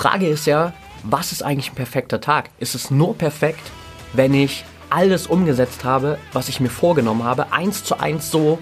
[0.00, 2.48] Frage ist ja, was ist eigentlich ein perfekter Tag?
[2.58, 3.70] Ist es nur perfekt,
[4.14, 8.58] wenn ich alles umgesetzt habe, was ich mir vorgenommen habe, eins zu eins so,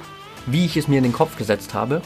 [0.47, 2.03] wie ich es mir in den Kopf gesetzt habe?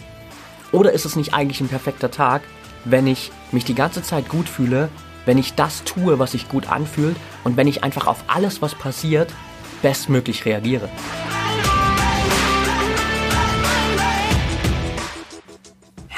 [0.71, 2.43] Oder ist es nicht eigentlich ein perfekter Tag,
[2.85, 4.91] wenn ich mich die ganze Zeit gut fühle,
[5.25, 8.75] wenn ich das tue, was sich gut anfühlt und wenn ich einfach auf alles, was
[8.75, 9.33] passiert,
[9.81, 10.91] bestmöglich reagiere?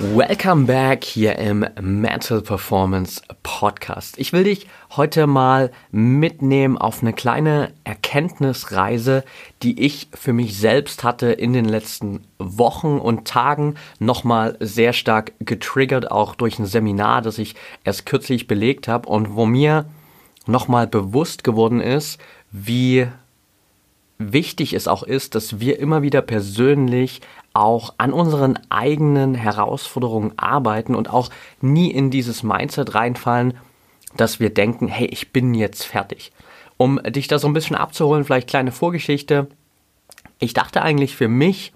[0.00, 4.16] Welcome back hier im Mental Performance Podcast.
[4.16, 9.24] Ich will dich heute mal mitnehmen auf eine kleine Erkenntnisreise,
[9.64, 15.32] die ich für mich selbst hatte in den letzten Wochen und Tagen nochmal sehr stark
[15.40, 19.86] getriggert, auch durch ein Seminar, das ich erst kürzlich belegt habe und wo mir
[20.46, 22.20] nochmal bewusst geworden ist,
[22.52, 23.08] wie
[24.18, 27.20] wichtig es auch ist, dass wir immer wieder persönlich
[27.52, 33.54] auch an unseren eigenen Herausforderungen arbeiten und auch nie in dieses Mindset reinfallen,
[34.16, 36.32] dass wir denken, hey, ich bin jetzt fertig.
[36.76, 39.48] Um dich da so ein bisschen abzuholen, vielleicht kleine Vorgeschichte.
[40.38, 41.72] Ich dachte eigentlich für mich,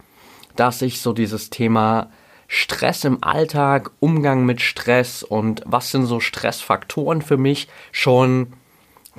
[0.57, 2.11] dass ich so dieses Thema
[2.47, 8.53] Stress im Alltag, Umgang mit Stress und was sind so Stressfaktoren für mich schon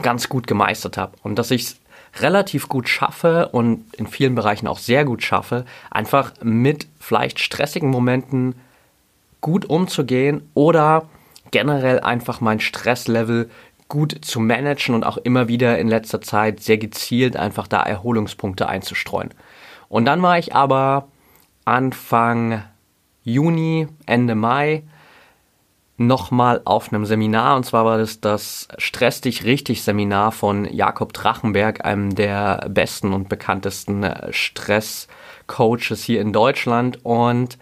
[0.02, 1.80] ganz gut gemeistert habe und dass ich es
[2.19, 7.89] relativ gut schaffe und in vielen Bereichen auch sehr gut schaffe, einfach mit vielleicht stressigen
[7.89, 8.55] Momenten
[9.42, 11.10] gut umzugehen oder
[11.52, 13.49] generell einfach mein Stresslevel
[13.88, 18.67] gut zu managen und auch immer wieder in letzter Zeit sehr gezielt einfach da Erholungspunkte
[18.67, 19.30] einzustreuen.
[19.89, 21.08] Und dann war ich aber
[21.65, 22.64] Anfang
[23.23, 24.83] Juni, Ende Mai
[26.08, 31.14] nochmal auf einem Seminar und zwar war das das Stress dich richtig Seminar von Jakob
[31.14, 37.58] Drachenberg, einem der besten und bekanntesten äh, Stresscoaches hier in Deutschland und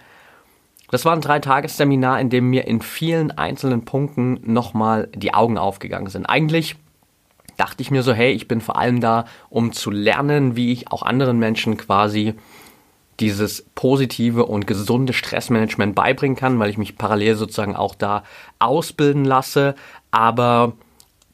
[0.91, 6.09] das war ein Dreitagesseminar, in dem mir in vielen einzelnen Punkten nochmal die Augen aufgegangen
[6.09, 6.25] sind.
[6.25, 6.75] Eigentlich
[7.55, 10.91] dachte ich mir so, hey, ich bin vor allem da, um zu lernen, wie ich
[10.91, 12.33] auch anderen Menschen quasi
[13.19, 18.23] dieses positive und gesunde Stressmanagement beibringen kann, weil ich mich parallel sozusagen auch da
[18.59, 19.75] ausbilden lasse.
[20.09, 20.73] Aber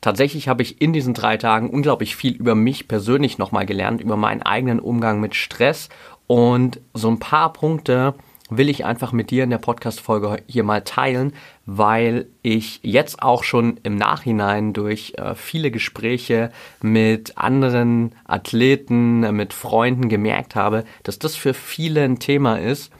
[0.02, 4.18] tatsächlich habe ich in diesen drei Tagen unglaublich viel über mich persönlich nochmal gelernt, über
[4.18, 5.90] meinen eigenen Umgang mit Stress
[6.28, 8.14] und so ein paar Punkte,
[8.50, 11.34] will ich einfach mit dir in der Podcast-Folge hier mal teilen,
[11.66, 19.31] weil ich jetzt auch schon im Nachhinein durch äh, viele Gespräche mit anderen Athleten, äh,
[19.31, 22.91] mit Freunden gemerkt habe, dass das für viele ein Thema ist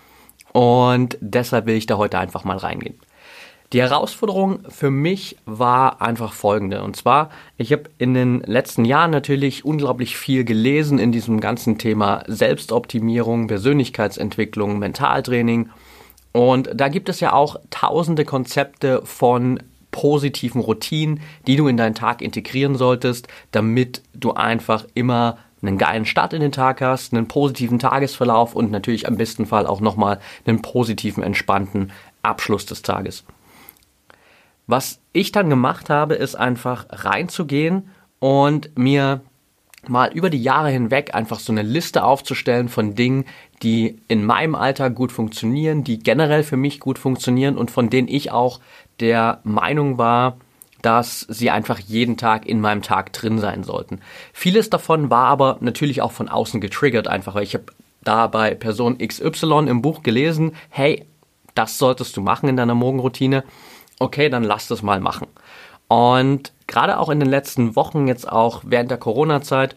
[0.52, 2.96] und deshalb will ich da heute einfach mal reingehen.
[3.74, 6.84] Die Herausforderung für mich war einfach folgende.
[6.84, 11.78] Und zwar, ich habe in den letzten Jahren natürlich unglaublich viel gelesen in diesem ganzen
[11.78, 15.70] Thema Selbstoptimierung, Persönlichkeitsentwicklung, Mentaltraining.
[16.32, 19.60] Und da gibt es ja auch tausende Konzepte von
[19.92, 26.06] positiven Routinen, die du in deinen Tag integrieren solltest, damit du einfach immer einen geilen
[26.06, 30.22] Start in den Tag hast, einen positiven Tagesverlauf und natürlich am besten Fall auch nochmal
[30.46, 31.92] einen positiven, entspannten
[32.22, 33.26] Abschluss des Tages.
[34.68, 37.90] Was ich dann gemacht habe, ist einfach reinzugehen
[38.20, 39.22] und mir
[39.88, 43.26] mal über die Jahre hinweg einfach so eine Liste aufzustellen von Dingen,
[43.64, 48.10] die in meinem Alltag gut funktionieren, die generell für mich gut funktionieren und von denen
[48.10, 48.60] ich auch
[49.00, 50.38] der Meinung war,
[50.82, 54.00] dass sie einfach jeden Tag in meinem Tag drin sein sollten.
[54.34, 57.66] Vieles davon war aber natürlich auch von außen getriggert, einfach weil ich habe
[58.04, 61.06] da bei Person XY im Buch gelesen, hey,
[61.56, 63.44] das solltest du machen in deiner Morgenroutine
[64.00, 65.28] okay, dann lass das mal machen.
[65.88, 69.76] Und gerade auch in den letzten Wochen, jetzt auch während der Corona-Zeit,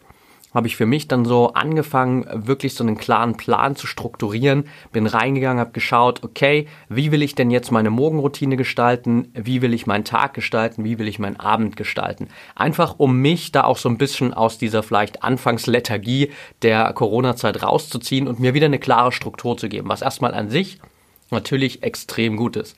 [0.53, 4.65] habe ich für mich dann so angefangen, wirklich so einen klaren Plan zu strukturieren.
[4.91, 9.31] Bin reingegangen, habe geschaut, okay, wie will ich denn jetzt meine Morgenroutine gestalten?
[9.33, 10.83] Wie will ich meinen Tag gestalten?
[10.83, 12.27] Wie will ich meinen Abend gestalten?
[12.55, 16.31] Einfach um mich da auch so ein bisschen aus dieser vielleicht Anfangslethargie
[16.61, 20.79] der Corona-Zeit rauszuziehen und mir wieder eine klare Struktur zu geben, was erstmal an sich
[21.29, 22.75] natürlich extrem gut ist.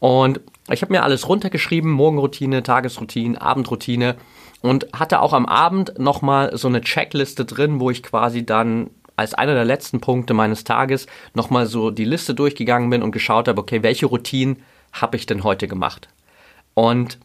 [0.00, 0.40] Und
[0.70, 4.16] ich habe mir alles runtergeschrieben, Morgenroutine, Tagesroutine, Abendroutine
[4.60, 9.34] und hatte auch am Abend nochmal so eine Checkliste drin, wo ich quasi dann als
[9.34, 13.60] einer der letzten Punkte meines Tages nochmal so die Liste durchgegangen bin und geschaut habe,
[13.60, 14.62] okay, welche Routinen
[14.92, 16.08] habe ich denn heute gemacht?
[16.74, 17.18] Und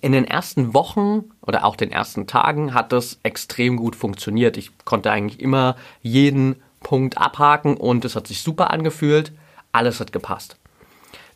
[0.00, 4.56] in den ersten Wochen oder auch den ersten Tagen hat das extrem gut funktioniert.
[4.56, 9.32] Ich konnte eigentlich immer jeden Punkt abhaken und es hat sich super angefühlt.
[9.72, 10.56] Alles hat gepasst.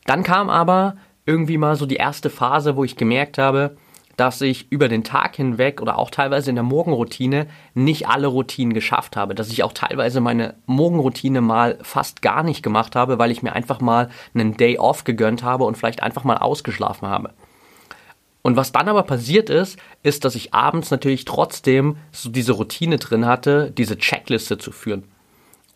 [0.04, 0.96] Dann kam aber
[1.26, 3.76] irgendwie mal so die erste Phase, wo ich gemerkt habe,
[4.16, 8.74] dass ich über den Tag hinweg oder auch teilweise in der Morgenroutine nicht alle Routinen
[8.74, 13.30] geschafft habe, dass ich auch teilweise meine Morgenroutine mal fast gar nicht gemacht habe, weil
[13.30, 17.30] ich mir einfach mal einen Day off gegönnt habe und vielleicht einfach mal ausgeschlafen habe.
[18.42, 22.98] Und was dann aber passiert ist, ist, dass ich abends natürlich trotzdem so diese Routine
[22.98, 25.04] drin hatte, diese Checkliste zu führen.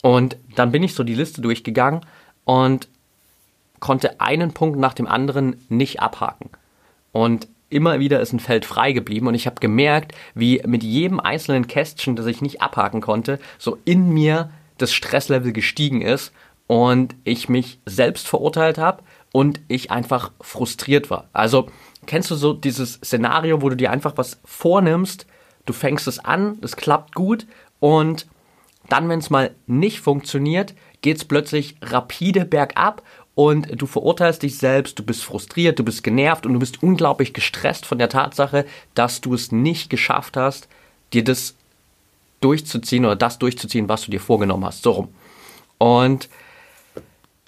[0.02, 2.00] Und dann bin ich so die Liste durchgegangen
[2.44, 2.88] und
[3.80, 6.50] konnte einen Punkt nach dem anderen nicht abhaken.
[7.12, 11.20] Und immer wieder ist ein Feld frei geblieben und ich habe gemerkt, wie mit jedem
[11.20, 16.32] einzelnen Kästchen, das ich nicht abhaken konnte, so in mir das Stresslevel gestiegen ist
[16.66, 19.02] und ich mich selbst verurteilt habe
[19.32, 21.28] und ich einfach frustriert war.
[21.32, 21.68] Also
[22.06, 25.26] kennst du so dieses Szenario, wo du dir einfach was vornimmst,
[25.64, 27.46] du fängst es an, es klappt gut
[27.80, 28.26] und
[28.88, 33.02] dann, wenn es mal nicht funktioniert, geht es plötzlich rapide bergab
[33.36, 37.34] und du verurteilst dich selbst, du bist frustriert, du bist genervt und du bist unglaublich
[37.34, 40.68] gestresst von der Tatsache, dass du es nicht geschafft hast,
[41.12, 41.54] dir das
[42.40, 44.82] durchzuziehen oder das durchzuziehen, was du dir vorgenommen hast.
[44.82, 45.08] So rum.
[45.76, 46.30] Und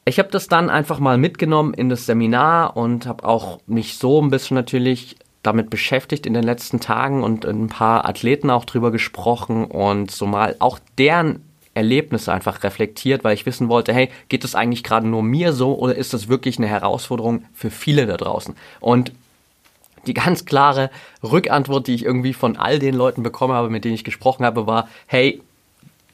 [0.05, 4.20] ich habe das dann einfach mal mitgenommen in das Seminar und habe auch mich so
[4.20, 8.90] ein bisschen natürlich damit beschäftigt in den letzten Tagen und ein paar Athleten auch drüber
[8.90, 11.48] gesprochen und so mal auch deren
[11.78, 15.78] Erlebnisse einfach reflektiert, weil ich wissen wollte, hey, geht es eigentlich gerade nur mir so
[15.78, 18.56] oder ist das wirklich eine Herausforderung für viele da draußen?
[18.80, 19.12] Und
[20.06, 20.90] die ganz klare
[21.22, 24.66] Rückantwort, die ich irgendwie von all den Leuten bekommen habe, mit denen ich gesprochen habe,
[24.66, 25.40] war, hey,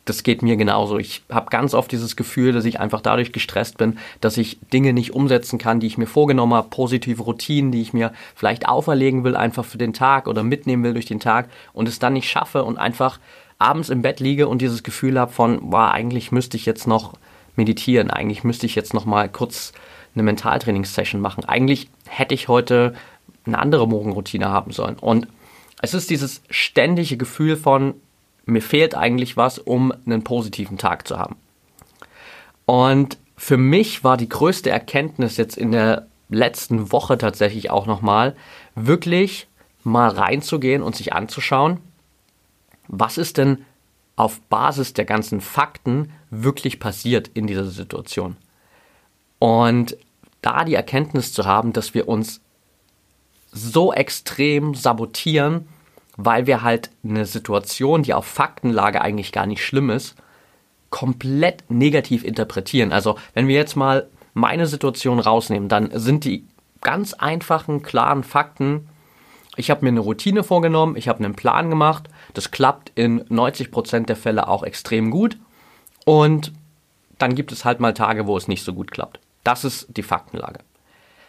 [0.05, 0.99] das geht mir genauso.
[0.99, 4.93] Ich habe ganz oft dieses Gefühl, dass ich einfach dadurch gestresst bin, dass ich Dinge
[4.93, 9.25] nicht umsetzen kann, die ich mir vorgenommen habe, positive Routinen, die ich mir vielleicht auferlegen
[9.25, 12.29] will, einfach für den Tag oder mitnehmen will durch den Tag und es dann nicht
[12.29, 13.19] schaffe und einfach
[13.65, 17.15] abends im Bett liege und dieses Gefühl habe von, boah, eigentlich müsste ich jetzt noch
[17.57, 19.73] meditieren, eigentlich müsste ich jetzt noch mal kurz
[20.15, 21.45] eine Mentaltrainingssession machen.
[21.45, 22.95] Eigentlich hätte ich heute
[23.47, 24.97] eine andere Morgenroutine haben sollen.
[24.97, 25.27] Und
[25.83, 27.95] es ist dieses ständige Gefühl von,
[28.47, 31.37] mir fehlt eigentlich was, um einen positiven Tag zu haben.
[32.67, 38.37] Und für mich war die größte Erkenntnis jetzt in der letzten Woche tatsächlich auch nochmal,
[38.75, 39.47] wirklich
[39.83, 41.79] mal reinzugehen und sich anzuschauen,
[42.89, 43.65] was ist denn
[44.17, 48.37] auf Basis der ganzen Fakten wirklich passiert in dieser Situation.
[49.39, 49.97] Und
[50.43, 52.41] da die Erkenntnis zu haben, dass wir uns
[53.51, 55.69] so extrem sabotieren,
[56.17, 60.15] weil wir halt eine Situation, die auf Faktenlage eigentlich gar nicht schlimm ist,
[60.91, 62.93] komplett negativ interpretieren.
[62.93, 66.45] Also wenn wir jetzt mal meine Situation rausnehmen, dann sind die
[66.83, 68.89] ganz einfachen, klaren Fakten
[69.57, 72.09] ich habe mir eine Routine vorgenommen, ich habe einen Plan gemacht.
[72.35, 75.39] Das klappt in 90% der Fälle auch extrem gut.
[76.05, 76.53] Und
[77.19, 79.21] dann gibt es halt mal Tage, wo es nicht so gut klappt.
[79.45, 80.61] Das ist die Faktenlage.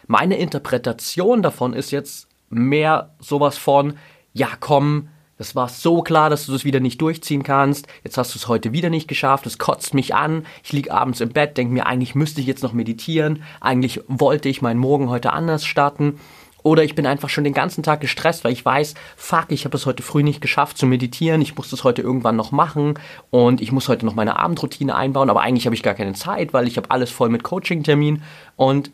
[0.06, 3.96] Meine Interpretation davon ist jetzt mehr sowas von,
[4.32, 5.08] ja komm,
[5.38, 7.86] das war so klar, dass du das wieder nicht durchziehen kannst.
[8.04, 9.46] Jetzt hast du es heute wieder nicht geschafft.
[9.46, 10.46] Es kotzt mich an.
[10.64, 13.42] Ich liege abends im Bett, denke mir, eigentlich müsste ich jetzt noch meditieren.
[13.60, 16.18] Eigentlich wollte ich meinen Morgen heute anders starten.
[16.66, 19.76] Oder ich bin einfach schon den ganzen Tag gestresst, weil ich weiß, fuck, ich habe
[19.76, 22.98] es heute früh nicht geschafft zu meditieren, ich muss das heute irgendwann noch machen
[23.30, 26.52] und ich muss heute noch meine Abendroutine einbauen, aber eigentlich habe ich gar keine Zeit,
[26.52, 28.24] weil ich habe alles voll mit Coaching-Termin
[28.56, 28.90] und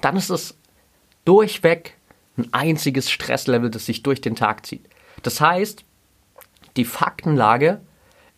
[0.00, 0.56] dann ist es
[1.26, 1.98] durchweg
[2.38, 4.88] ein einziges Stresslevel, das sich durch den Tag zieht.
[5.22, 5.84] Das heißt,
[6.78, 7.82] die Faktenlage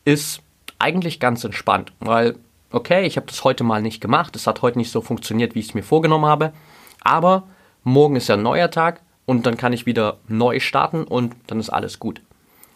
[0.04, 0.42] ist
[0.80, 2.34] eigentlich ganz entspannt, weil,
[2.72, 5.60] okay, ich habe das heute mal nicht gemacht, es hat heute nicht so funktioniert, wie
[5.60, 6.52] ich es mir vorgenommen habe,
[7.04, 7.44] aber
[7.84, 11.60] morgen ist ja ein neuer Tag und dann kann ich wieder neu starten und dann
[11.60, 12.20] ist alles gut.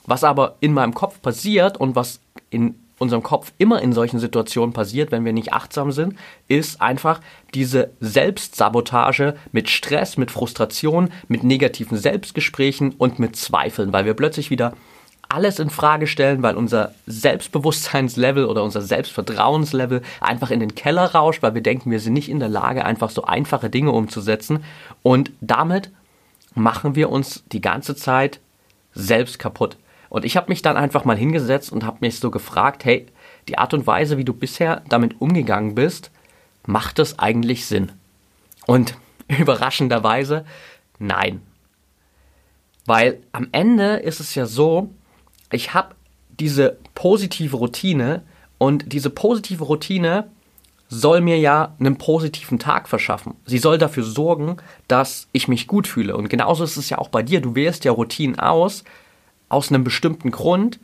[0.06, 4.72] Was aber in meinem Kopf passiert und was in unserem Kopf immer in solchen Situationen
[4.72, 6.14] passiert, wenn wir nicht achtsam sind,
[6.48, 7.20] ist einfach
[7.54, 14.50] diese Selbstsabotage mit Stress, mit Frustration, mit negativen Selbstgesprächen und mit Zweifeln, weil wir plötzlich
[14.50, 14.74] wieder
[15.28, 21.42] alles in Frage stellen, weil unser Selbstbewusstseinslevel oder unser Selbstvertrauenslevel einfach in den Keller rauscht,
[21.42, 24.64] weil wir denken, wir sind nicht in der Lage, einfach so einfache Dinge umzusetzen.
[25.02, 25.90] Und damit
[26.54, 28.40] machen wir uns die ganze Zeit
[28.94, 29.76] selbst kaputt.
[30.08, 33.06] Und ich habe mich dann einfach mal hingesetzt und habe mich so gefragt, hey,
[33.48, 36.10] die Art und Weise, wie du bisher damit umgegangen bist,
[36.64, 37.92] macht das eigentlich Sinn?
[38.66, 38.94] Und
[39.28, 40.46] überraschenderweise,
[40.98, 41.42] nein.
[42.86, 44.88] Weil am Ende ist es ja so,
[45.50, 45.94] ich habe
[46.38, 48.22] diese positive Routine
[48.58, 50.28] und diese positive Routine
[50.88, 53.34] soll mir ja einen positiven Tag verschaffen.
[53.44, 54.56] Sie soll dafür sorgen,
[54.88, 56.16] dass ich mich gut fühle.
[56.16, 57.40] Und genauso ist es ja auch bei dir.
[57.40, 58.84] Du wählst ja Routinen aus,
[59.50, 60.80] aus einem bestimmten Grund,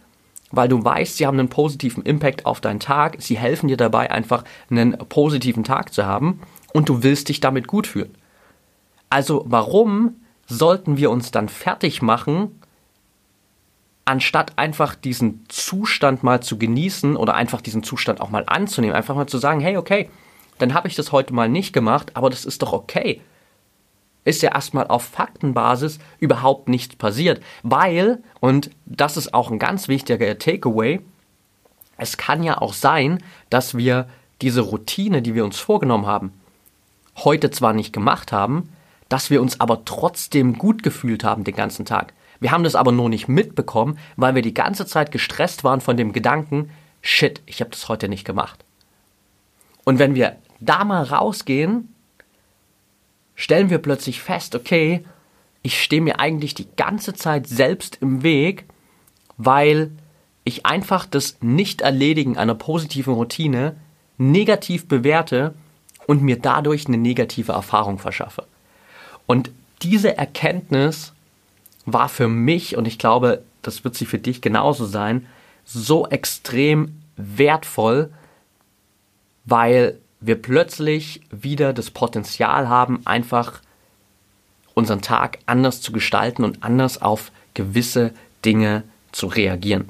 [0.50, 3.16] weil du weißt, sie haben einen positiven Impact auf deinen Tag.
[3.20, 6.40] Sie helfen dir dabei, einfach einen positiven Tag zu haben
[6.74, 8.14] und du willst dich damit gut fühlen.
[9.08, 10.16] Also warum
[10.46, 12.60] sollten wir uns dann fertig machen,
[14.04, 19.14] anstatt einfach diesen Zustand mal zu genießen oder einfach diesen Zustand auch mal anzunehmen, einfach
[19.14, 20.10] mal zu sagen, hey, okay,
[20.58, 23.20] dann habe ich das heute mal nicht gemacht, aber das ist doch okay.
[24.24, 29.88] Ist ja erstmal auf Faktenbasis überhaupt nichts passiert, weil, und das ist auch ein ganz
[29.88, 31.00] wichtiger Takeaway,
[31.96, 34.08] es kann ja auch sein, dass wir
[34.42, 36.32] diese Routine, die wir uns vorgenommen haben,
[37.16, 38.70] heute zwar nicht gemacht haben,
[39.08, 42.12] dass wir uns aber trotzdem gut gefühlt haben den ganzen Tag.
[42.44, 45.96] Wir haben das aber nur nicht mitbekommen, weil wir die ganze Zeit gestresst waren von
[45.96, 46.68] dem Gedanken,
[47.00, 48.66] shit, ich habe das heute nicht gemacht.
[49.84, 51.94] Und wenn wir da mal rausgehen,
[53.34, 55.06] stellen wir plötzlich fest, okay,
[55.62, 58.66] ich stehe mir eigentlich die ganze Zeit selbst im Weg,
[59.38, 59.92] weil
[60.44, 63.74] ich einfach das Nicht-Erledigen einer positiven Routine
[64.18, 65.54] negativ bewerte
[66.06, 68.46] und mir dadurch eine negative Erfahrung verschaffe.
[69.24, 71.13] Und diese Erkenntnis
[71.86, 75.26] war für mich, und ich glaube, das wird sie für dich genauso sein,
[75.64, 78.10] so extrem wertvoll,
[79.44, 83.60] weil wir plötzlich wieder das Potenzial haben, einfach
[84.74, 88.12] unseren Tag anders zu gestalten und anders auf gewisse
[88.44, 89.88] Dinge zu reagieren.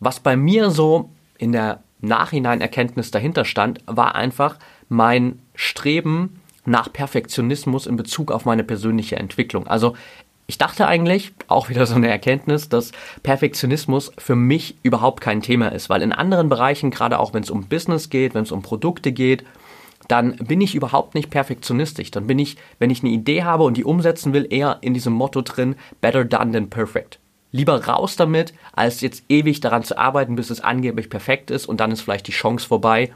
[0.00, 4.58] Was bei mir so in der Nachhinein Erkenntnis dahinter stand, war einfach
[4.88, 9.66] mein Streben nach Perfektionismus in Bezug auf meine persönliche Entwicklung.
[9.66, 9.96] Also
[10.48, 15.72] ich dachte eigentlich, auch wieder so eine Erkenntnis, dass Perfektionismus für mich überhaupt kein Thema
[15.72, 18.62] ist, weil in anderen Bereichen, gerade auch wenn es um Business geht, wenn es um
[18.62, 19.44] Produkte geht,
[20.06, 22.12] dann bin ich überhaupt nicht perfektionistisch.
[22.12, 25.12] Dann bin ich, wenn ich eine Idee habe und die umsetzen will, eher in diesem
[25.12, 27.18] Motto drin, better done than perfect.
[27.50, 31.80] Lieber raus damit, als jetzt ewig daran zu arbeiten, bis es angeblich perfekt ist und
[31.80, 33.12] dann ist vielleicht die Chance vorbei,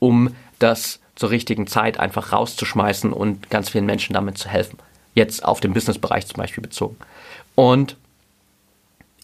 [0.00, 4.78] um das zur richtigen Zeit einfach rauszuschmeißen und ganz vielen Menschen damit zu helfen
[5.16, 6.96] jetzt auf den Businessbereich zum Beispiel bezogen.
[7.56, 7.96] Und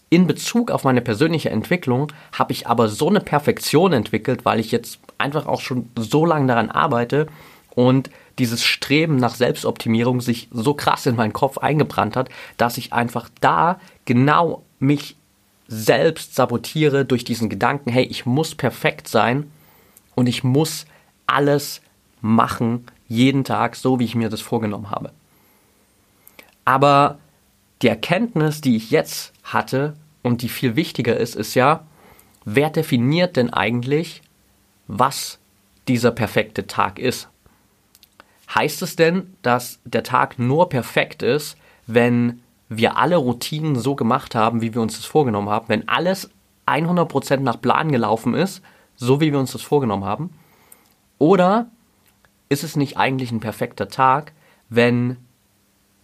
[0.09, 4.71] in Bezug auf meine persönliche Entwicklung habe ich aber so eine Perfektion entwickelt, weil ich
[4.71, 7.27] jetzt einfach auch schon so lange daran arbeite
[7.73, 8.09] und
[8.39, 13.29] dieses Streben nach Selbstoptimierung sich so krass in meinen Kopf eingebrannt hat, dass ich einfach
[13.41, 15.15] da genau mich
[15.67, 19.51] selbst sabotiere durch diesen Gedanken, hey, ich muss perfekt sein
[20.15, 20.85] und ich muss
[21.25, 21.81] alles
[22.21, 25.11] machen, jeden Tag, so wie ich mir das vorgenommen habe.
[26.65, 27.19] Aber
[27.81, 31.85] die Erkenntnis, die ich jetzt hatte und die viel wichtiger ist, ist ja,
[32.45, 34.21] wer definiert denn eigentlich,
[34.87, 35.39] was
[35.87, 37.29] dieser perfekte Tag ist?
[38.53, 44.35] Heißt es denn, dass der Tag nur perfekt ist, wenn wir alle Routinen so gemacht
[44.35, 46.29] haben, wie wir uns das vorgenommen haben, wenn alles
[46.65, 48.61] 100% nach Plan gelaufen ist,
[48.95, 50.29] so wie wir uns das vorgenommen haben?
[51.17, 51.67] Oder
[52.49, 54.33] ist es nicht eigentlich ein perfekter Tag,
[54.69, 55.17] wenn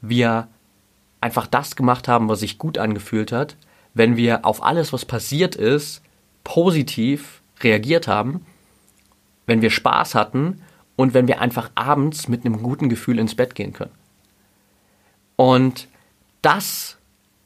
[0.01, 0.47] wir
[1.21, 3.55] einfach das gemacht haben, was sich gut angefühlt hat,
[3.93, 6.01] wenn wir auf alles, was passiert ist,
[6.43, 8.45] positiv reagiert haben,
[9.45, 10.61] wenn wir Spaß hatten
[10.95, 13.91] und wenn wir einfach abends mit einem guten Gefühl ins Bett gehen können.
[15.35, 15.87] Und
[16.41, 16.97] das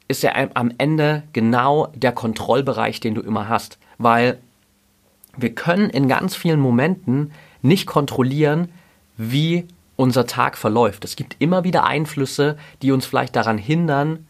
[0.08, 4.38] ist ja am Ende genau der Kontrollbereich, den du immer hast, weil
[5.36, 7.32] wir können in ganz vielen Momenten
[7.62, 8.68] nicht kontrollieren,
[9.16, 9.66] wie
[9.96, 11.04] unser Tag verläuft.
[11.04, 14.26] Es gibt immer wieder Einflüsse, die uns vielleicht daran hindern,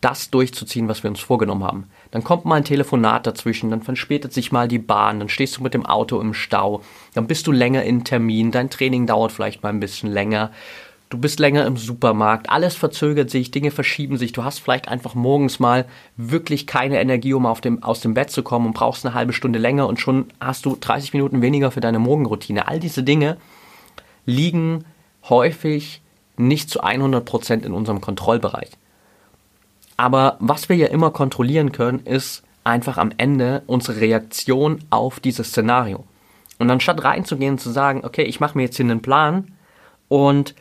[0.00, 1.90] das durchzuziehen, was wir uns vorgenommen haben.
[2.10, 5.62] Dann kommt mal ein Telefonat dazwischen, dann verspätet sich mal die Bahn, dann stehst du
[5.62, 6.82] mit dem Auto im Stau,
[7.14, 10.52] dann bist du länger in Termin, dein Training dauert vielleicht mal ein bisschen länger,
[11.10, 15.14] du bist länger im Supermarkt, alles verzögert sich, Dinge verschieben sich, du hast vielleicht einfach
[15.16, 15.84] morgens mal
[16.16, 19.32] wirklich keine Energie, um auf dem, aus dem Bett zu kommen und brauchst eine halbe
[19.32, 22.68] Stunde länger und schon hast du 30 Minuten weniger für deine Morgenroutine.
[22.68, 23.36] All diese Dinge
[24.28, 24.84] liegen
[25.28, 26.02] häufig
[26.36, 28.70] nicht zu 100% in unserem Kontrollbereich.
[29.96, 35.48] Aber was wir ja immer kontrollieren können, ist einfach am Ende unsere Reaktion auf dieses
[35.48, 36.04] Szenario.
[36.58, 39.52] Und anstatt reinzugehen und zu sagen, okay, ich mache mir jetzt hier einen Plan
[40.08, 40.54] und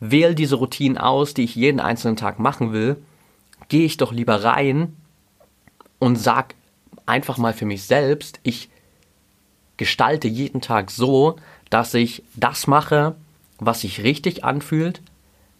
[0.00, 2.96] wähle diese Routinen aus, die ich jeden einzelnen Tag machen will,
[3.68, 4.96] gehe ich doch lieber rein
[6.00, 6.54] und sag
[7.06, 8.68] einfach mal für mich selbst, ich
[9.76, 11.36] gestalte jeden Tag so,
[11.74, 13.16] dass ich das mache,
[13.58, 15.02] was sich richtig anfühlt,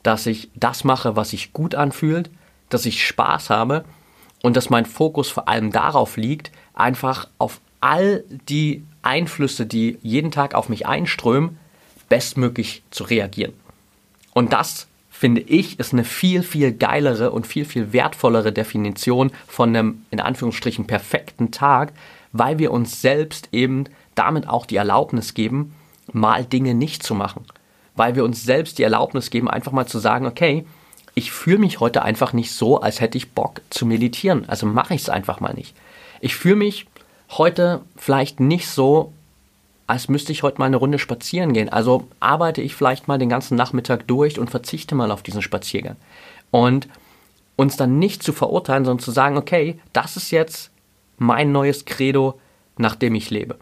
[0.04, 2.30] dass ich das mache, was sich gut anfühlt,
[2.68, 3.84] dass ich Spaß habe
[4.40, 10.30] und dass mein Fokus vor allem darauf liegt, einfach auf all die Einflüsse, die jeden
[10.30, 11.58] Tag auf mich einströmen,
[12.08, 13.52] bestmöglich zu reagieren.
[14.34, 19.70] Und das, finde ich, ist eine viel, viel geilere und viel, viel wertvollere Definition von
[19.70, 21.92] einem, in Anführungsstrichen, perfekten Tag,
[22.30, 25.74] weil wir uns selbst eben damit auch die Erlaubnis geben,
[26.12, 27.44] mal Dinge nicht zu machen.
[27.96, 30.66] Weil wir uns selbst die Erlaubnis geben, einfach mal zu sagen, okay,
[31.14, 34.48] ich fühle mich heute einfach nicht so, als hätte ich Bock zu meditieren.
[34.48, 35.74] Also mache ich es einfach mal nicht.
[36.20, 36.86] Ich fühle mich
[37.30, 39.12] heute vielleicht nicht so,
[39.86, 41.68] als müsste ich heute mal eine Runde spazieren gehen.
[41.68, 45.96] Also arbeite ich vielleicht mal den ganzen Nachmittag durch und verzichte mal auf diesen Spaziergang.
[46.50, 46.88] Und
[47.56, 50.70] uns dann nicht zu verurteilen, sondern zu sagen, okay, das ist jetzt
[51.18, 52.40] mein neues Credo,
[52.76, 53.56] nach dem ich lebe.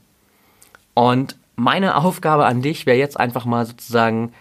[0.95, 4.33] Und meine Aufgabe an dich wäre jetzt einfach mal sozusagen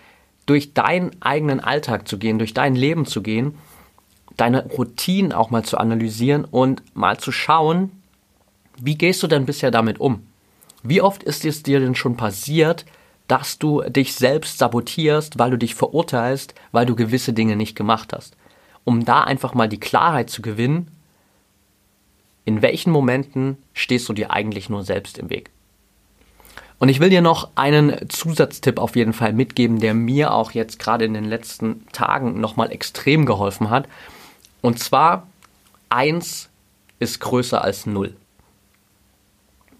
[0.45, 3.57] durch deinen eigenen Alltag zu gehen, durch dein Leben zu gehen,
[4.37, 7.91] deine Routinen auch mal zu analysieren und mal zu schauen,
[8.77, 10.25] wie gehst du denn bisher damit um?
[10.83, 12.85] Wie oft ist es dir denn schon passiert,
[13.27, 18.13] dass du dich selbst sabotierst, weil du dich verurteilst, weil du gewisse Dinge nicht gemacht
[18.13, 18.35] hast?
[18.83, 20.89] Um da einfach mal die Klarheit zu gewinnen,
[22.45, 25.51] in welchen Momenten stehst du dir eigentlich nur selbst im Weg?
[26.81, 30.79] Und ich will dir noch einen Zusatztipp auf jeden Fall mitgeben, der mir auch jetzt
[30.79, 33.87] gerade in den letzten Tagen nochmal extrem geholfen hat.
[34.61, 35.27] Und zwar,
[35.89, 36.49] eins
[36.97, 38.15] ist größer als null.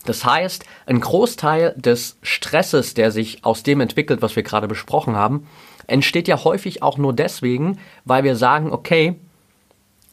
[0.06, 5.16] Das heißt, ein Großteil des Stresses, der sich aus dem entwickelt, was wir gerade besprochen
[5.16, 5.48] haben,
[5.88, 9.16] entsteht ja häufig auch nur deswegen, weil wir sagen, okay,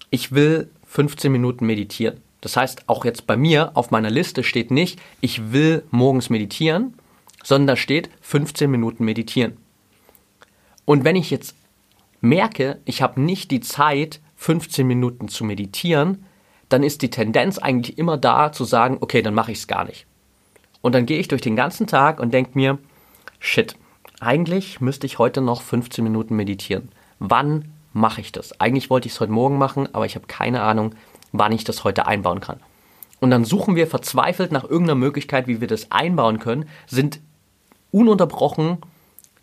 [0.09, 2.23] ich will 15 Minuten meditieren.
[2.41, 6.95] Das heißt, auch jetzt bei mir auf meiner Liste steht nicht, ich will morgens meditieren,
[7.43, 9.57] sondern da steht 15 Minuten meditieren.
[10.85, 11.55] Und wenn ich jetzt
[12.21, 16.25] merke, ich habe nicht die Zeit, 15 Minuten zu meditieren,
[16.69, 19.85] dann ist die Tendenz eigentlich immer da zu sagen, okay, dann mache ich es gar
[19.85, 20.07] nicht.
[20.81, 22.79] Und dann gehe ich durch den ganzen Tag und denke mir,
[23.41, 23.75] shit,
[24.21, 26.91] eigentlich müsste ich heute noch 15 Minuten meditieren.
[27.19, 28.61] Wann mache ich das?
[28.61, 30.95] Eigentlich wollte ich es heute Morgen machen, aber ich habe keine Ahnung,
[31.33, 32.61] wann ich das heute einbauen kann.
[33.21, 37.21] Und dann suchen wir verzweifelt nach irgendeiner Möglichkeit, wie wir das einbauen können, sind
[37.91, 38.79] ununterbrochen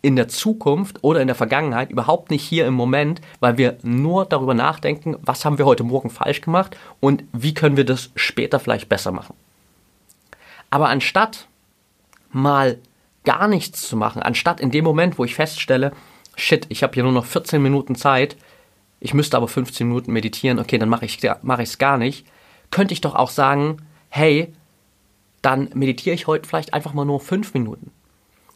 [0.02, 4.24] in der Zukunft oder in der Vergangenheit, überhaupt nicht hier im Moment, weil wir nur
[4.24, 8.60] darüber nachdenken, was haben wir heute Morgen falsch gemacht und wie können wir das später
[8.60, 9.34] vielleicht besser machen.
[10.70, 11.48] Aber anstatt
[12.30, 12.78] mal
[13.24, 15.92] gar nichts zu machen, anstatt in dem Moment, wo ich feststelle,
[16.36, 18.36] shit, ich habe hier nur noch 14 Minuten Zeit,
[19.00, 22.26] ich müsste aber 15 Minuten meditieren, okay, dann mache ich es mach gar nicht,
[22.70, 23.78] könnte ich doch auch sagen,
[24.08, 24.52] hey,
[25.42, 27.92] dann meditiere ich heute vielleicht einfach mal nur 5 Minuten.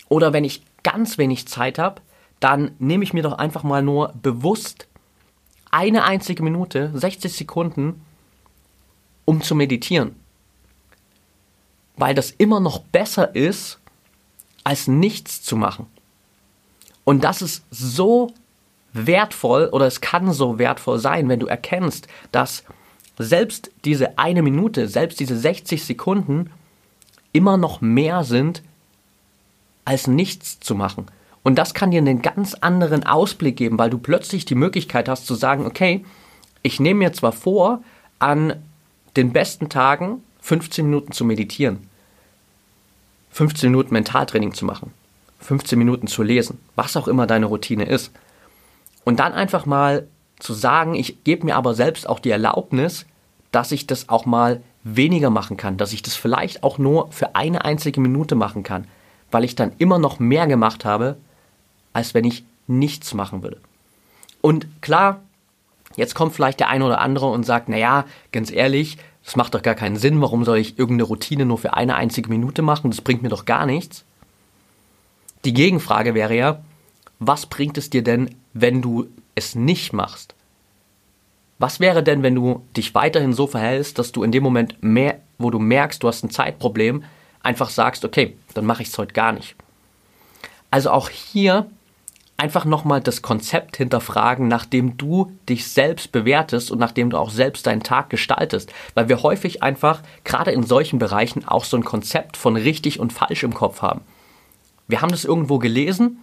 [0.08, 2.02] Oder wenn ich ganz wenig Zeit habe,
[2.40, 4.88] dann nehme ich mir doch einfach mal nur bewusst
[5.70, 8.04] eine einzige Minute, 60 Sekunden,
[9.24, 10.16] um zu meditieren.
[11.96, 13.78] Weil das immer noch besser ist,
[14.64, 15.86] als nichts zu machen.
[17.04, 18.32] Und das ist so
[18.92, 22.64] wertvoll oder es kann so wertvoll sein, wenn du erkennst, dass
[23.18, 26.50] selbst diese eine Minute, selbst diese 60 Sekunden
[27.32, 28.62] immer noch mehr sind,
[29.84, 31.06] als nichts zu machen.
[31.42, 35.26] Und das kann dir einen ganz anderen Ausblick geben, weil du plötzlich die Möglichkeit hast
[35.26, 36.04] zu sagen, okay,
[36.62, 37.82] ich nehme mir zwar vor,
[38.18, 38.54] an
[39.16, 41.88] den besten Tagen 15 Minuten zu meditieren,
[43.32, 44.92] 15 Minuten Mentaltraining zu machen,
[45.40, 48.12] 15 Minuten zu lesen, was auch immer deine Routine ist.
[49.04, 50.06] Und dann einfach mal
[50.38, 53.06] zu sagen, ich gebe mir aber selbst auch die Erlaubnis,
[53.52, 57.34] dass ich das auch mal weniger machen kann, dass ich das vielleicht auch nur für
[57.34, 58.86] eine einzige Minute machen kann,
[59.30, 61.16] weil ich dann immer noch mehr gemacht habe,
[61.92, 63.58] als wenn ich nichts machen würde.
[64.40, 65.20] Und klar,
[65.96, 69.62] jetzt kommt vielleicht der eine oder andere und sagt, naja, ganz ehrlich, das macht doch
[69.62, 73.02] gar keinen Sinn, warum soll ich irgendeine Routine nur für eine einzige Minute machen, das
[73.02, 74.04] bringt mir doch gar nichts.
[75.44, 76.60] Die Gegenfrage wäre ja,
[77.20, 80.34] was bringt es dir denn, wenn du es nicht machst?
[81.58, 85.20] Was wäre denn, wenn du dich weiterhin so verhältst, dass du in dem Moment mehr,
[85.36, 87.04] wo du merkst, du hast ein Zeitproblem,
[87.42, 89.54] einfach sagst, okay, dann mache ich es heute gar nicht.
[90.70, 91.66] Also auch hier
[92.38, 97.66] einfach nochmal das Konzept hinterfragen, nachdem du dich selbst bewertest und nachdem du auch selbst
[97.66, 98.72] deinen Tag gestaltest.
[98.94, 103.12] Weil wir häufig einfach, gerade in solchen Bereichen, auch so ein Konzept von richtig und
[103.12, 104.00] falsch im Kopf haben.
[104.88, 106.22] Wir haben das irgendwo gelesen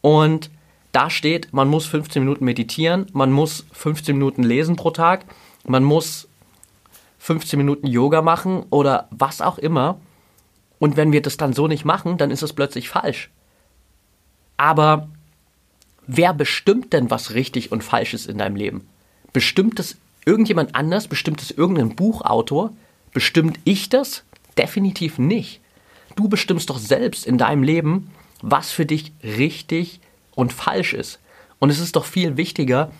[0.00, 0.50] und
[0.92, 5.24] da steht, man muss 15 Minuten meditieren, man muss 15 Minuten lesen pro Tag,
[5.64, 6.28] man muss
[7.18, 10.00] 15 Minuten Yoga machen oder was auch immer.
[10.78, 13.30] Und wenn wir das dann so nicht machen, dann ist es plötzlich falsch.
[14.56, 15.08] Aber
[16.06, 18.88] wer bestimmt denn, was richtig und falsch ist in deinem Leben?
[19.32, 21.08] Bestimmt es irgendjemand anders?
[21.08, 22.72] Bestimmt es irgendein Buchautor?
[23.12, 24.24] Bestimmt ich das?
[24.56, 25.60] Definitiv nicht.
[26.16, 28.10] du bestimmst doch selbst in deinem Leben,
[28.42, 30.00] was für dich richtig
[30.34, 31.18] und falsch ist.
[31.58, 32.90] Und es ist doch viel wichtiger,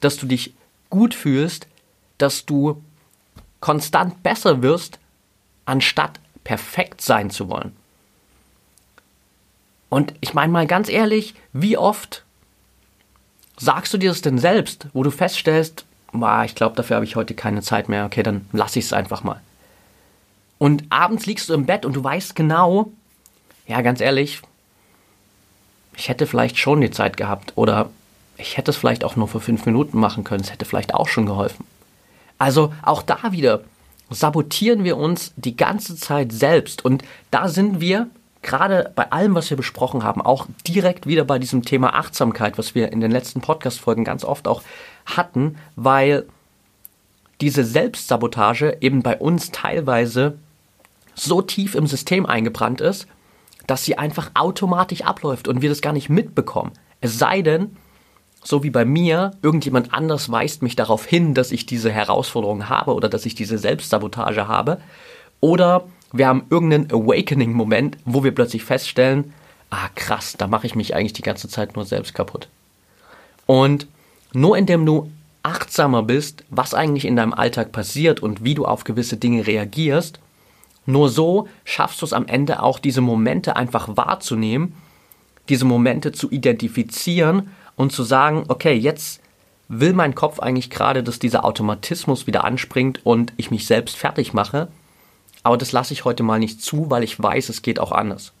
[0.00, 0.54] dass du dich
[0.90, 1.66] gut fühlst,
[2.18, 2.82] dass du
[3.60, 4.98] konstant besser wirst,
[5.64, 7.74] anstatt perfekt sein zu wollen.
[9.88, 12.24] Und ich meine mal ganz ehrlich, wie oft
[13.56, 15.84] sagst du dir das denn selbst, wo du feststellst,
[16.44, 19.24] ich glaube, dafür habe ich heute keine Zeit mehr, okay, dann lass ich es einfach
[19.24, 19.40] mal.
[20.58, 22.92] Und abends liegst du im Bett und du weißt genau,
[23.66, 24.40] ja, ganz ehrlich,
[25.96, 27.90] ich hätte vielleicht schon die Zeit gehabt oder
[28.36, 31.08] ich hätte es vielleicht auch nur für fünf Minuten machen können, es hätte vielleicht auch
[31.08, 31.66] schon geholfen.
[32.38, 33.60] Also auch da wieder
[34.10, 38.08] sabotieren wir uns die ganze Zeit selbst und da sind wir
[38.42, 42.74] gerade bei allem, was wir besprochen haben, auch direkt wieder bei diesem Thema Achtsamkeit, was
[42.74, 44.62] wir in den letzten Podcast-Folgen ganz oft auch
[45.06, 46.26] hatten, weil
[47.40, 50.38] diese Selbstsabotage eben bei uns teilweise
[51.14, 53.06] so tief im System eingebrannt ist,
[53.66, 56.72] dass sie einfach automatisch abläuft und wir das gar nicht mitbekommen.
[57.00, 57.76] Es sei denn,
[58.42, 62.94] so wie bei mir, irgendjemand anders weist mich darauf hin, dass ich diese Herausforderung habe
[62.94, 64.80] oder dass ich diese Selbstsabotage habe.
[65.40, 69.32] Oder wir haben irgendeinen Awakening-Moment, wo wir plötzlich feststellen,
[69.70, 72.48] ah krass, da mache ich mich eigentlich die ganze Zeit nur selbst kaputt.
[73.46, 73.86] Und
[74.32, 75.10] nur indem du
[75.42, 80.18] achtsamer bist, was eigentlich in deinem Alltag passiert und wie du auf gewisse Dinge reagierst,
[80.86, 84.74] nur so schaffst du es am Ende auch, diese Momente einfach wahrzunehmen,
[85.48, 89.20] diese Momente zu identifizieren und zu sagen, okay, jetzt
[89.68, 94.32] will mein Kopf eigentlich gerade, dass dieser Automatismus wieder anspringt und ich mich selbst fertig
[94.32, 94.68] mache.
[95.42, 98.32] Aber das lasse ich heute mal nicht zu, weil ich weiß, es geht auch anders.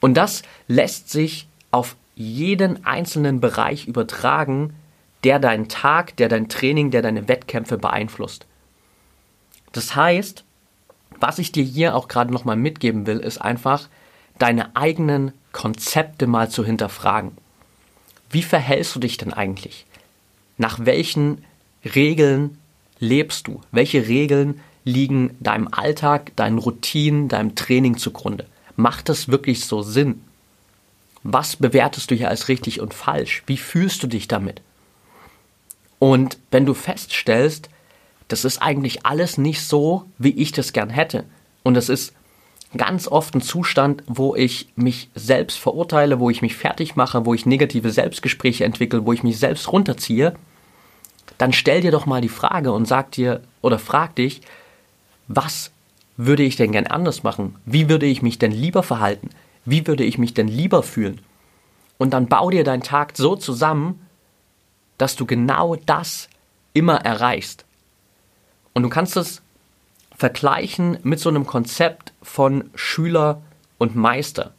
[0.00, 4.74] Und das lässt sich auf jeden einzelnen Bereich übertragen,
[5.24, 8.46] der deinen Tag, der dein Training, der deine Wettkämpfe beeinflusst.
[9.72, 10.44] Das heißt,
[11.20, 13.88] was ich dir hier auch gerade nochmal mitgeben will, ist einfach,
[14.38, 17.32] deine eigenen Konzepte mal zu hinterfragen.
[18.30, 19.86] Wie verhältst du dich denn eigentlich?
[20.56, 21.44] Nach welchen
[21.84, 22.58] Regeln
[22.98, 23.60] lebst du?
[23.72, 28.46] Welche Regeln liegen deinem Alltag, deinen Routinen, deinem Training zugrunde?
[28.76, 30.22] Macht das wirklich so Sinn?
[31.22, 33.42] Was bewertest du hier als richtig und falsch?
[33.46, 34.60] Wie fühlst du dich damit?
[35.98, 37.68] Und wenn du feststellst,
[38.32, 41.24] das ist eigentlich alles nicht so, wie ich das gern hätte.
[41.62, 42.14] Und das ist
[42.74, 47.34] ganz oft ein Zustand, wo ich mich selbst verurteile, wo ich mich fertig mache, wo
[47.34, 50.34] ich negative Selbstgespräche entwickle, wo ich mich selbst runterziehe,
[51.36, 54.40] dann stell dir doch mal die Frage und sag dir oder frag dich,
[55.28, 55.70] was
[56.16, 57.56] würde ich denn gern anders machen?
[57.66, 59.28] Wie würde ich mich denn lieber verhalten?
[59.66, 61.20] Wie würde ich mich denn lieber fühlen?
[61.98, 64.00] Und dann bau dir deinen Tag so zusammen,
[64.96, 66.30] dass du genau das
[66.72, 67.66] immer erreichst.
[68.74, 69.42] Und du kannst es
[70.16, 73.42] vergleichen mit so einem Konzept von Schüler
[73.78, 74.52] und Meister.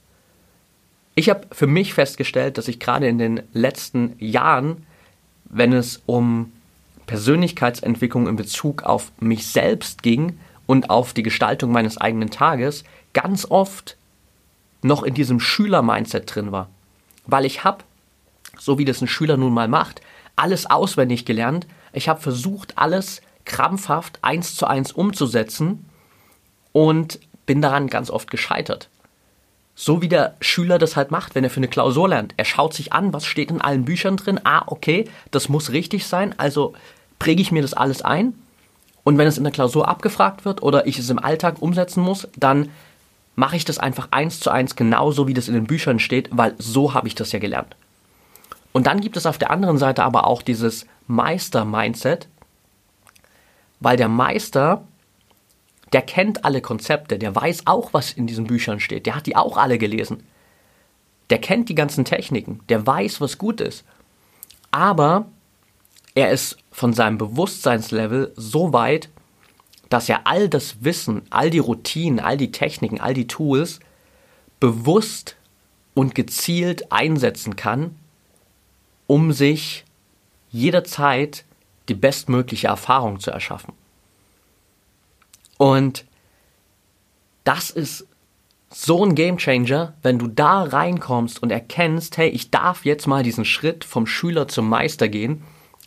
[1.15, 4.85] Ich habe für mich festgestellt, dass ich gerade in den letzten Jahren,
[5.45, 6.51] wenn es um
[7.05, 13.45] Persönlichkeitsentwicklung in Bezug auf mich selbst ging und auf die Gestaltung meines eigenen Tages, ganz
[13.49, 13.95] oft
[14.81, 16.69] noch in diesem Schüler-Mindset drin war.
[17.25, 17.83] Weil ich habe,
[18.57, 20.01] so wie das ein Schüler nun mal macht,
[20.35, 21.67] alles auswendig gelernt.
[21.93, 25.85] Ich habe versucht, alles krampfhaft eins zu eins umzusetzen
[26.71, 28.89] und bin daran ganz oft gescheitert.
[29.75, 32.33] So wie der Schüler das halt macht, wenn er für eine Klausur lernt.
[32.37, 34.39] Er schaut sich an, was steht in allen Büchern drin.
[34.43, 36.73] Ah, okay, das muss richtig sein, also
[37.17, 38.33] präge ich mir das alles ein.
[39.03, 42.27] Und wenn es in der Klausur abgefragt wird oder ich es im Alltag umsetzen muss,
[42.37, 42.69] dann
[43.35, 46.53] mache ich das einfach eins zu eins genauso, wie das in den Büchern steht, weil
[46.59, 47.75] so habe ich das ja gelernt.
[48.71, 52.27] Und dann gibt es auf der anderen Seite aber auch dieses Meister-Mindset,
[53.83, 54.87] weil der Meister,
[55.91, 59.35] der kennt alle Konzepte, der weiß auch, was in diesen Büchern steht, der hat die
[59.35, 60.23] auch alle gelesen.
[61.29, 63.83] Der kennt die ganzen Techniken, der weiß, was gut ist.
[64.71, 65.25] Aber
[66.15, 69.09] er ist von seinem Bewusstseinslevel so weit,
[69.89, 73.79] dass er all das Wissen, all die Routinen, all die Techniken, all die Tools
[74.59, 75.35] bewusst
[75.93, 77.95] und gezielt einsetzen kann,
[79.07, 79.83] um sich
[80.51, 81.43] jederzeit
[81.89, 83.73] die bestmögliche Erfahrung zu erschaffen.
[85.57, 86.05] Und
[87.43, 88.07] das ist
[88.69, 93.45] so ein Gamechanger, wenn du da reinkommst und erkennst, hey, ich darf jetzt mal diesen
[93.45, 95.43] Schritt vom Schüler zum Meister gehen.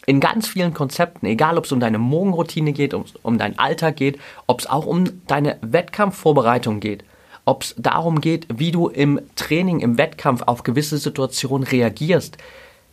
[0.06, 3.96] In ganz vielen Konzepten, egal ob es um deine Morgenroutine geht, um, um deinen Alltag
[3.96, 7.04] geht, ob es auch um deine Wettkampfvorbereitung geht,
[7.44, 12.38] ob es darum geht, wie du im Training, im Wettkampf auf gewisse Situationen reagierst.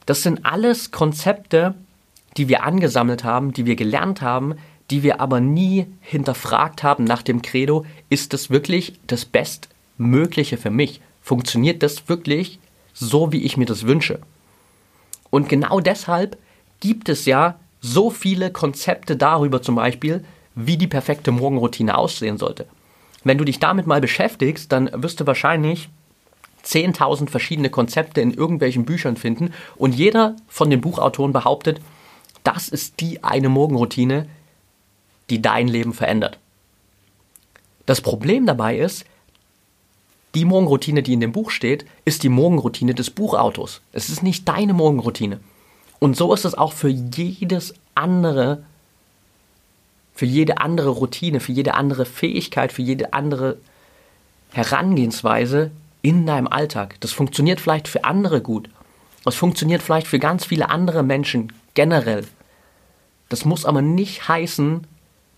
[0.08, 1.76] Das sind alles Konzepte,
[2.38, 4.56] die wir angesammelt haben, die wir gelernt haben,
[4.90, 10.70] die wir aber nie hinterfragt haben nach dem Credo, ist das wirklich das Bestmögliche für
[10.70, 11.02] mich?
[11.22, 12.60] Funktioniert das wirklich
[12.94, 14.20] so, wie ich mir das wünsche?
[15.30, 16.38] Und genau deshalb
[16.80, 20.24] gibt es ja so viele Konzepte darüber zum Beispiel,
[20.56, 22.68] wie die perfekte Morgenroutine aussehen sollte.
[23.24, 25.90] Wenn du dich damit mal beschäftigst, dann wirst du wahrscheinlich
[26.66, 31.82] 10.000 verschiedene Konzepte in irgendwelchen Büchern finden und jeder von den Buchautoren behauptet,
[32.44, 34.28] das ist die eine Morgenroutine,
[35.30, 36.38] die dein Leben verändert.
[37.86, 39.06] Das Problem dabei ist,
[40.36, 43.82] die Morgenroutine, die in dem Buch steht, ist die Morgenroutine des Buchautors.
[43.92, 45.40] Es ist nicht deine Morgenroutine.
[46.00, 48.64] Und so ist es auch für jedes andere,
[50.16, 53.58] für jede andere Routine, für jede andere Fähigkeit, für jede andere
[54.52, 56.98] Herangehensweise in deinem Alltag.
[57.00, 58.70] Das funktioniert vielleicht für andere gut.
[59.24, 62.26] Das funktioniert vielleicht für ganz viele andere Menschen generell.
[63.30, 64.86] Das muss aber nicht heißen,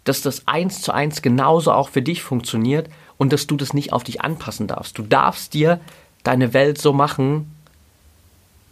[0.03, 3.93] dass das eins zu eins genauso auch für dich funktioniert und dass du das nicht
[3.93, 4.97] auf dich anpassen darfst.
[4.97, 5.79] Du darfst dir
[6.23, 7.51] deine Welt so machen,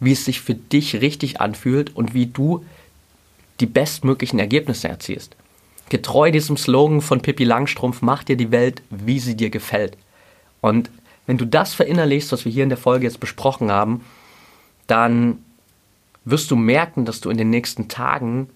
[0.00, 2.64] wie es sich für dich richtig anfühlt und wie du
[3.60, 5.36] die bestmöglichen Ergebnisse erzielst.
[5.88, 9.96] Getreu diesem Slogan von Pippi Langstrumpf, mach dir die Welt, wie sie dir gefällt.
[10.60, 10.90] Und
[11.26, 14.04] wenn du das verinnerlichst, was wir hier in der Folge jetzt besprochen haben,
[14.86, 15.43] dann
[16.24, 18.48] wirst du merken, dass du in den nächsten Tagen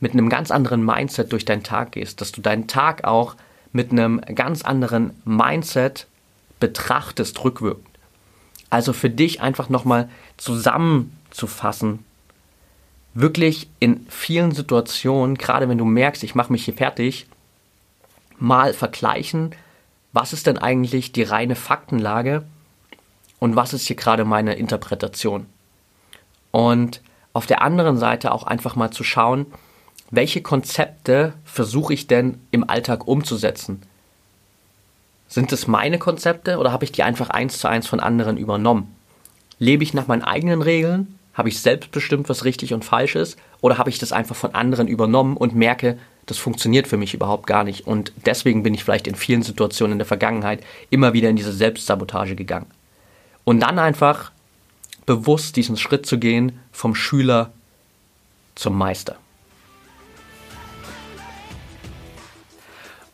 [0.00, 3.36] mit einem ganz anderen Mindset durch deinen Tag gehst, dass du deinen Tag auch
[3.72, 6.06] mit einem ganz anderen Mindset
[6.60, 7.88] betrachtest rückwirkend.
[8.70, 12.04] Also für dich einfach nochmal zusammenzufassen,
[13.14, 17.26] wirklich in vielen Situationen, gerade wenn du merkst, ich mache mich hier fertig,
[18.38, 19.54] mal vergleichen,
[20.12, 22.44] was ist denn eigentlich die reine Faktenlage
[23.38, 25.46] und was ist hier gerade meine Interpretation.
[26.54, 27.00] Und
[27.32, 29.46] auf der anderen Seite auch einfach mal zu schauen,
[30.12, 33.82] welche Konzepte versuche ich denn im Alltag umzusetzen?
[35.26, 38.94] Sind es meine Konzepte oder habe ich die einfach eins zu eins von anderen übernommen?
[39.58, 41.18] Lebe ich nach meinen eigenen Regeln?
[41.32, 43.36] Habe ich selbst bestimmt, was richtig und falsch ist?
[43.60, 47.48] Oder habe ich das einfach von anderen übernommen und merke, das funktioniert für mich überhaupt
[47.48, 47.84] gar nicht.
[47.84, 51.52] Und deswegen bin ich vielleicht in vielen Situationen in der Vergangenheit immer wieder in diese
[51.52, 52.70] Selbstsabotage gegangen.
[53.42, 54.30] Und dann einfach
[55.06, 57.52] bewusst diesen Schritt zu gehen vom Schüler
[58.54, 59.16] zum Meister.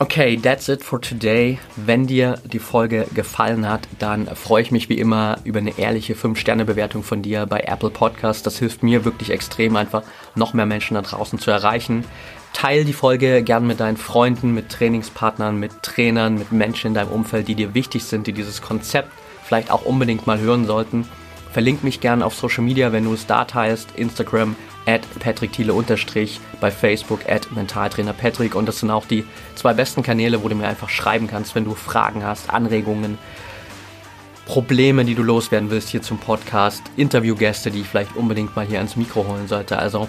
[0.03, 1.59] Okay, that's it for today.
[1.77, 6.15] Wenn dir die Folge gefallen hat, dann freue ich mich wie immer über eine ehrliche
[6.15, 8.47] 5-Sterne-Bewertung von dir bei Apple Podcast.
[8.47, 10.03] Das hilft mir wirklich extrem, einfach
[10.35, 12.07] noch mehr Menschen da draußen zu erreichen.
[12.55, 17.13] Teil die Folge gern mit deinen Freunden, mit Trainingspartnern, mit Trainern, mit Menschen in deinem
[17.13, 19.11] Umfeld, die dir wichtig sind, die dieses Konzept
[19.45, 21.07] vielleicht auch unbedingt mal hören sollten.
[21.53, 23.89] Verlink mich gern auf Social Media, wenn du es da teilst.
[23.97, 24.55] Instagram,
[24.87, 29.75] at Patrick Thiele unterstrich, bei Facebook at Mentaltrainer Patrick und das sind auch die zwei
[29.75, 33.19] besten Kanäle, wo du mir einfach schreiben kannst, wenn du Fragen hast, Anregungen,
[34.47, 38.79] Probleme, die du loswerden willst hier zum Podcast, Interviewgäste, die ich vielleicht unbedingt mal hier
[38.79, 39.79] ans Mikro holen sollte.
[39.79, 40.09] Also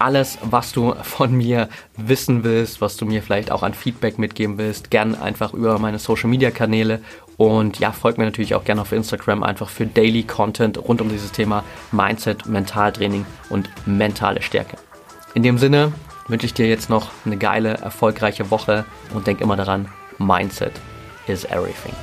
[0.00, 4.58] alles, was du von mir wissen willst, was du mir vielleicht auch an Feedback mitgeben
[4.58, 7.00] willst, gern einfach über meine Social Media Kanäle
[7.36, 11.08] und ja, folgt mir natürlich auch gerne auf Instagram einfach für Daily Content rund um
[11.08, 14.76] dieses Thema Mindset, Mentaltraining und mentale Stärke.
[15.34, 15.92] In dem Sinne
[16.28, 18.84] wünsche ich dir jetzt noch eine geile, erfolgreiche Woche
[19.14, 20.72] und denk immer daran, Mindset
[21.26, 21.94] is everything.